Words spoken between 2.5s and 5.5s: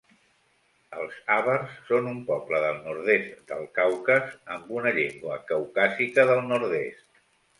del nord-est del Caucas amb una llengua